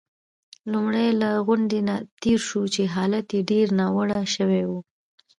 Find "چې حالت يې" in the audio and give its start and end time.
2.73-3.41